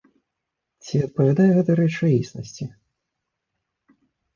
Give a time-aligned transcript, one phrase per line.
[0.87, 2.65] Ці адпавядае гэта рэчаіснасці?